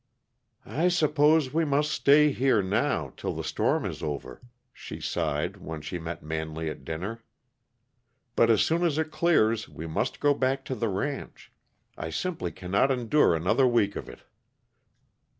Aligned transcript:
"I 0.65 0.87
suppose 0.87 1.53
we 1.53 1.63
must 1.63 1.91
stay 1.91 2.31
here, 2.31 2.63
now, 2.63 3.13
till 3.17 3.33
the 3.33 3.43
storm 3.43 3.85
is 3.85 4.01
over," 4.01 4.41
she 4.73 4.99
sighed, 4.99 5.57
when 5.57 5.81
she 5.81 5.99
met 5.99 6.23
Manley 6.23 6.71
at 6.71 6.83
dinner. 6.83 7.23
"But 8.35 8.49
as 8.49 8.63
soon 8.63 8.81
as 8.81 8.97
it 8.97 9.11
clears 9.11 9.69
we 9.69 9.85
must 9.85 10.19
go 10.19 10.33
back 10.33 10.65
to 10.65 10.73
the 10.73 10.89
ranch. 10.89 11.51
I 11.99 12.09
simply 12.09 12.51
cannot 12.51 12.89
endure 12.89 13.35
another 13.35 13.67
week 13.67 13.95
of 13.95 14.09
it." 14.09 14.23